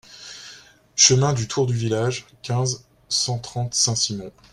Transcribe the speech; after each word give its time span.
Chemin 0.95 1.31
du 1.33 1.47
Tour 1.47 1.67
du 1.67 1.75
Village, 1.75 2.25
quinze, 2.41 2.85
cent 3.07 3.37
trente 3.37 3.75
Saint-Simon 3.75 4.31